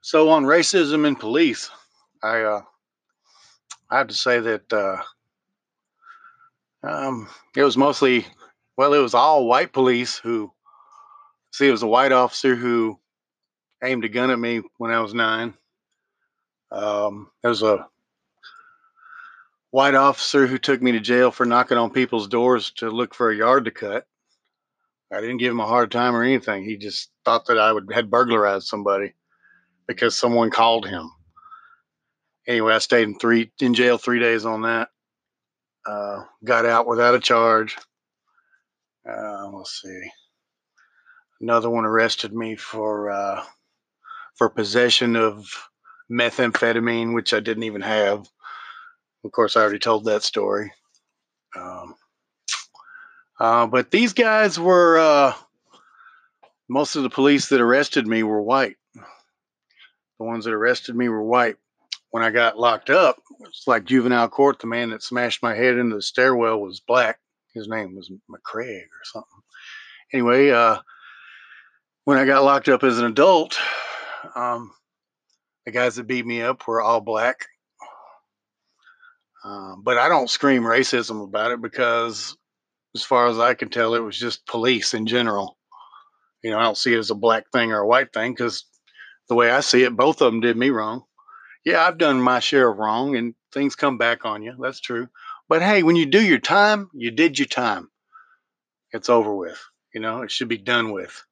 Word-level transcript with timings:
So 0.00 0.28
on 0.30 0.44
racism 0.44 1.06
and 1.06 1.18
police, 1.18 1.70
I 2.22 2.42
uh, 2.42 2.62
I 3.90 3.98
have 3.98 4.08
to 4.08 4.14
say 4.14 4.40
that 4.40 4.72
uh, 4.72 5.02
um, 6.82 7.28
it 7.56 7.62
was 7.62 7.76
mostly, 7.76 8.26
well, 8.76 8.94
it 8.94 8.98
was 8.98 9.14
all 9.14 9.46
white 9.46 9.72
police 9.72 10.16
who. 10.16 10.52
See, 11.50 11.66
it 11.66 11.72
was 11.72 11.82
a 11.82 11.88
white 11.88 12.12
officer 12.12 12.54
who 12.54 13.00
aimed 13.82 14.04
a 14.04 14.08
gun 14.08 14.30
at 14.30 14.38
me 14.38 14.60
when 14.76 14.90
I 14.90 15.00
was 15.00 15.14
nine. 15.14 15.54
Um, 16.70 17.30
there 17.42 17.48
was 17.48 17.62
a 17.62 17.86
white 19.70 19.94
officer 19.94 20.46
who 20.46 20.58
took 20.58 20.82
me 20.82 20.92
to 20.92 21.00
jail 21.00 21.30
for 21.30 21.46
knocking 21.46 21.78
on 21.78 21.90
people's 21.90 22.28
doors 22.28 22.70
to 22.72 22.90
look 22.90 23.14
for 23.14 23.30
a 23.30 23.36
yard 23.36 23.64
to 23.64 23.70
cut. 23.70 24.06
I 25.10 25.22
didn't 25.22 25.38
give 25.38 25.50
him 25.50 25.60
a 25.60 25.66
hard 25.66 25.90
time 25.90 26.14
or 26.14 26.22
anything. 26.22 26.64
He 26.64 26.76
just 26.76 27.10
thought 27.24 27.46
that 27.46 27.58
I 27.58 27.72
would 27.72 27.90
had 27.92 28.10
burglarized 28.10 28.66
somebody 28.66 29.14
because 29.88 30.16
someone 30.16 30.50
called 30.50 30.86
him. 30.86 31.10
Anyway, 32.46 32.72
I 32.72 32.78
stayed 32.78 33.08
in 33.08 33.18
three 33.18 33.50
in 33.60 33.74
jail 33.74 33.98
three 33.98 34.20
days 34.20 34.44
on 34.46 34.62
that. 34.62 34.90
Uh, 35.86 36.24
got 36.44 36.66
out 36.66 36.86
without 36.86 37.14
a 37.14 37.20
charge. 37.20 37.76
Uh, 39.08 39.48
let's 39.52 39.80
see. 39.82 40.10
Another 41.40 41.70
one 41.70 41.84
arrested 41.84 42.32
me 42.32 42.56
for 42.56 43.10
uh, 43.10 43.44
for 44.36 44.48
possession 44.48 45.16
of 45.16 45.46
methamphetamine, 46.10 47.14
which 47.14 47.34
I 47.34 47.40
didn't 47.40 47.64
even 47.64 47.82
have. 47.82 48.26
Of 49.24 49.32
course, 49.32 49.56
I 49.56 49.60
already 49.60 49.78
told 49.78 50.04
that 50.04 50.22
story. 50.22 50.72
Um, 51.56 51.94
uh, 53.38 53.66
but 53.66 53.90
these 53.90 54.12
guys 54.14 54.58
were 54.58 54.98
uh, 54.98 55.34
most 56.68 56.96
of 56.96 57.02
the 57.02 57.10
police 57.10 57.48
that 57.48 57.60
arrested 57.60 58.06
me 58.06 58.22
were 58.22 58.42
white. 58.42 58.76
The 60.18 60.24
ones 60.24 60.44
that 60.44 60.54
arrested 60.54 60.96
me 60.96 61.08
were 61.08 61.22
white. 61.22 61.56
When 62.10 62.22
I 62.22 62.30
got 62.30 62.58
locked 62.58 62.90
up, 62.90 63.22
it's 63.40 63.66
like 63.66 63.84
juvenile 63.84 64.28
court. 64.28 64.60
The 64.60 64.66
man 64.66 64.90
that 64.90 65.02
smashed 65.02 65.42
my 65.42 65.54
head 65.54 65.76
into 65.76 65.96
the 65.96 66.02
stairwell 66.02 66.60
was 66.60 66.80
black. 66.80 67.18
His 67.54 67.68
name 67.68 67.94
was 67.94 68.10
McCraig 68.30 68.84
or 68.84 69.04
something. 69.04 69.42
Anyway, 70.12 70.50
uh, 70.50 70.78
when 72.04 72.18
I 72.18 72.24
got 72.24 72.44
locked 72.44 72.68
up 72.68 72.82
as 72.82 72.98
an 72.98 73.04
adult, 73.04 73.58
um, 74.34 74.72
the 75.66 75.72
guys 75.72 75.96
that 75.96 76.06
beat 76.06 76.24
me 76.24 76.40
up 76.40 76.66
were 76.66 76.80
all 76.80 77.00
black. 77.00 77.46
Uh, 79.44 79.76
but 79.82 79.98
I 79.98 80.08
don't 80.08 80.30
scream 80.30 80.62
racism 80.62 81.22
about 81.22 81.52
it 81.52 81.60
because, 81.60 82.36
as 82.94 83.02
far 83.02 83.28
as 83.28 83.38
I 83.38 83.54
can 83.54 83.68
tell, 83.68 83.94
it 83.94 84.00
was 84.00 84.18
just 84.18 84.46
police 84.46 84.94
in 84.94 85.06
general. 85.06 85.58
You 86.42 86.50
know, 86.50 86.58
I 86.58 86.62
don't 86.62 86.76
see 86.76 86.94
it 86.94 86.98
as 86.98 87.10
a 87.10 87.14
black 87.14 87.50
thing 87.52 87.72
or 87.72 87.80
a 87.80 87.86
white 87.86 88.12
thing 88.12 88.32
because 88.32 88.64
the 89.28 89.34
way 89.34 89.50
I 89.50 89.60
see 89.60 89.84
it, 89.84 89.96
both 89.96 90.20
of 90.20 90.32
them 90.32 90.40
did 90.40 90.56
me 90.56 90.70
wrong. 90.70 91.04
Yeah, 91.64 91.84
I've 91.84 91.98
done 91.98 92.20
my 92.20 92.40
share 92.40 92.70
of 92.70 92.78
wrong 92.78 93.16
and 93.16 93.34
things 93.52 93.76
come 93.76 93.98
back 93.98 94.24
on 94.24 94.42
you. 94.42 94.54
That's 94.58 94.80
true. 94.80 95.08
But 95.48 95.62
hey, 95.62 95.82
when 95.82 95.96
you 95.96 96.06
do 96.06 96.22
your 96.22 96.38
time, 96.38 96.90
you 96.94 97.10
did 97.10 97.38
your 97.38 97.46
time. 97.46 97.88
It's 98.92 99.08
over 99.08 99.34
with. 99.34 99.62
You 99.94 100.00
know, 100.00 100.22
it 100.22 100.30
should 100.30 100.48
be 100.48 100.58
done 100.58 100.92
with. 100.92 101.24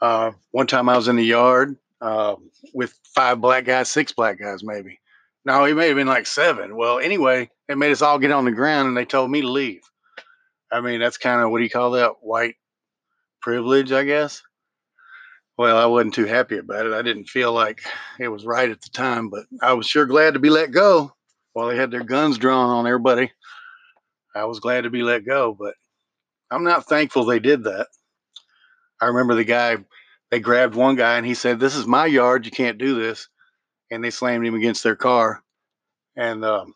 Uh, 0.00 0.32
one 0.50 0.66
time 0.66 0.88
I 0.88 0.96
was 0.96 1.08
in 1.08 1.16
the 1.16 1.24
yard 1.24 1.76
uh, 2.00 2.36
with 2.74 2.98
five 3.14 3.40
black 3.40 3.64
guys, 3.64 3.88
six 3.88 4.12
black 4.12 4.38
guys, 4.38 4.62
maybe. 4.62 5.00
No, 5.44 5.64
it 5.64 5.74
may 5.74 5.88
have 5.88 5.96
been 5.96 6.06
like 6.06 6.26
seven. 6.26 6.76
Well, 6.76 6.98
anyway, 6.98 7.50
they 7.68 7.74
made 7.76 7.92
us 7.92 8.02
all 8.02 8.18
get 8.18 8.32
on 8.32 8.44
the 8.44 8.52
ground 8.52 8.88
and 8.88 8.96
they 8.96 9.04
told 9.04 9.30
me 9.30 9.40
to 9.42 9.48
leave. 9.48 9.82
I 10.70 10.80
mean, 10.80 11.00
that's 11.00 11.18
kind 11.18 11.40
of 11.40 11.50
what 11.50 11.58
do 11.58 11.64
you 11.64 11.70
call 11.70 11.92
that? 11.92 12.14
White 12.20 12.56
privilege, 13.40 13.92
I 13.92 14.04
guess. 14.04 14.42
Well, 15.58 15.78
I 15.78 15.86
wasn't 15.86 16.14
too 16.14 16.26
happy 16.26 16.58
about 16.58 16.86
it. 16.86 16.92
I 16.92 17.00
didn't 17.00 17.28
feel 17.28 17.52
like 17.52 17.82
it 18.18 18.28
was 18.28 18.44
right 18.44 18.70
at 18.70 18.82
the 18.82 18.90
time, 18.90 19.30
but 19.30 19.44
I 19.62 19.72
was 19.72 19.86
sure 19.86 20.04
glad 20.04 20.34
to 20.34 20.40
be 20.40 20.50
let 20.50 20.70
go 20.70 21.12
while 21.54 21.68
they 21.68 21.76
had 21.76 21.90
their 21.90 22.04
guns 22.04 22.36
drawn 22.36 22.68
on 22.68 22.86
everybody. 22.86 23.32
I 24.34 24.44
was 24.44 24.60
glad 24.60 24.82
to 24.82 24.90
be 24.90 25.02
let 25.02 25.24
go, 25.24 25.56
but 25.58 25.74
I'm 26.50 26.62
not 26.62 26.86
thankful 26.86 27.24
they 27.24 27.38
did 27.38 27.64
that. 27.64 27.88
I 29.00 29.06
remember 29.06 29.34
the 29.34 29.44
guy, 29.44 29.78
they 30.30 30.40
grabbed 30.40 30.74
one 30.74 30.94
guy 30.94 31.16
and 31.16 31.24
he 31.24 31.32
said, 31.32 31.58
This 31.58 31.74
is 31.74 31.86
my 31.86 32.04
yard. 32.04 32.44
You 32.44 32.50
can't 32.50 32.76
do 32.76 32.94
this. 33.00 33.28
And 33.90 34.04
they 34.04 34.10
slammed 34.10 34.46
him 34.46 34.54
against 34.54 34.82
their 34.82 34.96
car. 34.96 35.42
And 36.16 36.44
um, 36.44 36.74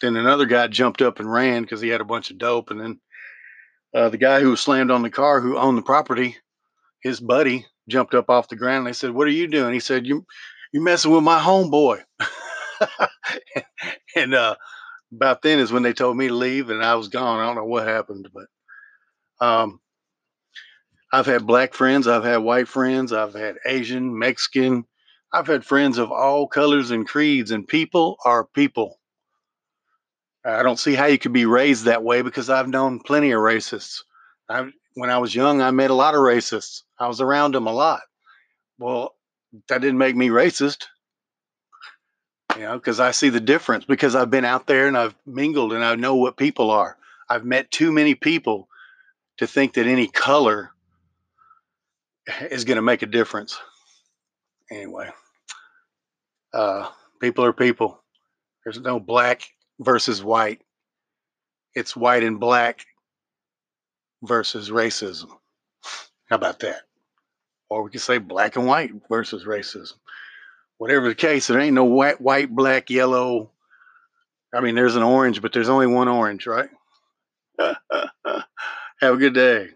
then 0.00 0.14
another 0.14 0.46
guy 0.46 0.68
jumped 0.68 1.02
up 1.02 1.18
and 1.18 1.30
ran 1.30 1.62
because 1.62 1.80
he 1.80 1.88
had 1.88 2.00
a 2.00 2.04
bunch 2.04 2.30
of 2.30 2.38
dope. 2.38 2.70
And 2.70 2.80
then 2.80 3.00
uh, 3.92 4.08
the 4.08 4.18
guy 4.18 4.40
who 4.40 4.50
was 4.50 4.60
slammed 4.60 4.92
on 4.92 5.02
the 5.02 5.10
car, 5.10 5.40
who 5.40 5.58
owned 5.58 5.78
the 5.78 5.82
property, 5.82 6.36
his 7.02 7.18
buddy 7.18 7.66
jumped 7.88 8.14
up 8.14 8.30
off 8.30 8.48
the 8.48 8.56
ground. 8.56 8.78
And 8.78 8.86
they 8.88 8.92
said, 8.92 9.10
"What 9.10 9.26
are 9.26 9.32
you 9.32 9.48
doing?" 9.48 9.72
He 9.72 9.80
said, 9.80 10.06
"You 10.06 10.24
you 10.72 10.82
messing 10.82 11.10
with 11.10 11.24
my 11.24 11.38
homeboy." 11.38 12.02
and 14.16 14.34
uh, 14.34 14.56
about 15.12 15.42
then 15.42 15.58
is 15.58 15.72
when 15.72 15.82
they 15.82 15.92
told 15.92 16.16
me 16.16 16.28
to 16.28 16.34
leave, 16.34 16.70
and 16.70 16.84
I 16.84 16.94
was 16.94 17.08
gone. 17.08 17.40
I 17.40 17.46
don't 17.46 17.56
know 17.56 17.64
what 17.64 17.86
happened, 17.86 18.28
but 18.32 19.44
um, 19.44 19.80
I've 21.12 21.26
had 21.26 21.46
black 21.46 21.74
friends, 21.74 22.06
I've 22.06 22.24
had 22.24 22.38
white 22.38 22.68
friends, 22.68 23.12
I've 23.12 23.34
had 23.34 23.56
Asian, 23.64 24.18
Mexican. 24.18 24.84
I've 25.32 25.46
had 25.46 25.64
friends 25.64 25.98
of 25.98 26.10
all 26.10 26.46
colors 26.46 26.90
and 26.90 27.06
creeds, 27.06 27.50
and 27.50 27.66
people 27.66 28.16
are 28.24 28.44
people. 28.44 28.98
I 30.44 30.62
don't 30.62 30.78
see 30.78 30.94
how 30.94 31.06
you 31.06 31.18
could 31.18 31.32
be 31.32 31.44
raised 31.44 31.84
that 31.84 32.02
way 32.02 32.22
because 32.22 32.48
I've 32.48 32.68
known 32.68 33.00
plenty 33.00 33.32
of 33.32 33.40
racists. 33.40 34.02
I, 34.48 34.70
when 34.98 35.10
I 35.10 35.18
was 35.18 35.32
young, 35.32 35.62
I 35.62 35.70
met 35.70 35.92
a 35.92 35.94
lot 35.94 36.14
of 36.14 36.20
racists. 36.20 36.82
I 36.98 37.06
was 37.06 37.20
around 37.20 37.54
them 37.54 37.68
a 37.68 37.72
lot. 37.72 38.00
Well, 38.80 39.14
that 39.68 39.80
didn't 39.80 39.98
make 39.98 40.16
me 40.16 40.28
racist, 40.28 40.86
you 42.56 42.62
know, 42.62 42.76
because 42.76 42.98
I 42.98 43.12
see 43.12 43.28
the 43.28 43.38
difference 43.38 43.84
because 43.84 44.16
I've 44.16 44.30
been 44.30 44.44
out 44.44 44.66
there 44.66 44.88
and 44.88 44.98
I've 44.98 45.14
mingled 45.24 45.72
and 45.72 45.84
I 45.84 45.94
know 45.94 46.16
what 46.16 46.36
people 46.36 46.72
are. 46.72 46.98
I've 47.28 47.44
met 47.44 47.70
too 47.70 47.92
many 47.92 48.16
people 48.16 48.68
to 49.36 49.46
think 49.46 49.74
that 49.74 49.86
any 49.86 50.08
color 50.08 50.72
is 52.50 52.64
going 52.64 52.76
to 52.76 52.82
make 52.82 53.02
a 53.02 53.06
difference. 53.06 53.56
Anyway, 54.68 55.10
uh, 56.52 56.88
people 57.20 57.44
are 57.44 57.52
people. 57.52 58.02
There's 58.64 58.80
no 58.80 58.98
black 58.98 59.48
versus 59.78 60.24
white. 60.24 60.60
It's 61.76 61.94
white 61.94 62.24
and 62.24 62.40
black 62.40 62.84
versus 64.22 64.70
racism. 64.70 65.28
How 66.28 66.36
about 66.36 66.60
that? 66.60 66.82
Or 67.70 67.82
we 67.82 67.90
could 67.90 68.00
say 68.00 68.18
black 68.18 68.56
and 68.56 68.66
white 68.66 68.92
versus 69.08 69.44
racism. 69.44 69.94
Whatever 70.78 71.08
the 71.08 71.14
case, 71.14 71.46
there 71.46 71.60
ain't 71.60 71.74
no 71.74 71.84
white, 71.84 72.20
white, 72.20 72.54
black, 72.54 72.88
yellow. 72.90 73.50
I 74.54 74.60
mean, 74.60 74.74
there's 74.74 74.96
an 74.96 75.02
orange, 75.02 75.42
but 75.42 75.52
there's 75.52 75.68
only 75.68 75.86
one 75.86 76.08
orange, 76.08 76.46
right? 76.46 76.70
Have 77.58 79.14
a 79.14 79.16
good 79.16 79.34
day. 79.34 79.70